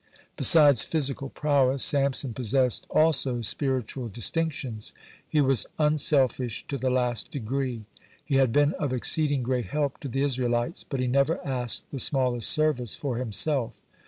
(119) 0.33 0.33
Besides 0.35 0.83
physical 0.83 1.29
prowess, 1.29 1.83
Samson 1.83 2.33
possessed 2.33 2.87
also 2.89 3.41
spiritual 3.43 4.07
distinctions. 4.07 4.93
He 5.29 5.41
was 5.41 5.67
unselfish 5.77 6.65
to 6.69 6.79
the 6.79 6.89
last 6.89 7.29
degree. 7.29 7.83
He 8.25 8.37
had 8.37 8.51
been 8.51 8.73
of 8.79 8.93
exceeding 8.93 9.43
great 9.43 9.65
help 9.67 9.99
to 9.99 10.07
the 10.07 10.23
Israelites, 10.23 10.83
but 10.83 11.01
he 11.01 11.05
never 11.07 11.39
asked 11.45 11.85
the 11.91 11.99
smallest 11.99 12.49
service 12.49 12.95
for 12.95 13.17
himself. 13.17 13.83